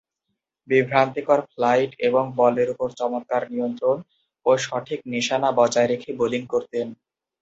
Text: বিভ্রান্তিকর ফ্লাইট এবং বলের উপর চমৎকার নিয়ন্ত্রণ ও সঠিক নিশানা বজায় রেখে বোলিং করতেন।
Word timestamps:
বিভ্রান্তিকর 0.67 1.39
ফ্লাইট 1.49 1.91
এবং 2.07 2.23
বলের 2.39 2.67
উপর 2.73 2.87
চমৎকার 2.99 3.41
নিয়ন্ত্রণ 3.51 3.97
ও 4.45 4.51
সঠিক 4.65 4.99
নিশানা 5.13 5.49
বজায় 5.59 5.89
রেখে 5.89 6.11
বোলিং 6.19 6.41
করতেন। 6.53 6.87